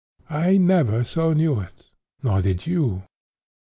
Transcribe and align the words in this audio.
I 0.31 0.57
never 0.57 1.03
so 1.03 1.31
knew 1.33 1.59
it, 1.59 1.91
nor 2.23 2.41
did 2.41 2.65
you. 2.65 3.03